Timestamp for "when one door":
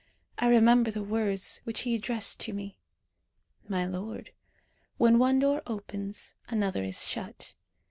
4.97-5.61